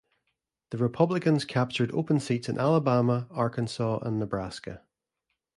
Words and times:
The 0.71 0.79
Republicans 0.79 1.45
captured 1.45 1.91
open 1.93 2.19
seats 2.19 2.49
in 2.49 2.57
Alabama, 2.57 3.27
Arkansas, 3.29 3.99
and 3.99 4.17
Nebraska. 4.17 4.81